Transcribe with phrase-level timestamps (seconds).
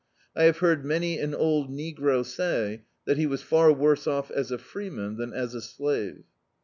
[0.35, 4.49] I have heard many an old negro say that be was far worse off as
[4.49, 6.23] a freeman than as a slave.